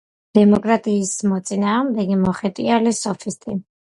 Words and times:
დემოკრატიის 0.35 1.11
მოწინააღმდეგე, 1.33 2.17
მოხეტიალე 2.21 2.97
სოფისტი. 3.03 3.57